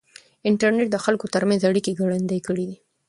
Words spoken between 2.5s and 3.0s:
دي.